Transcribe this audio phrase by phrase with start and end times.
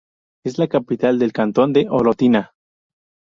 [0.43, 2.53] Es la capital del cantón de Orotina.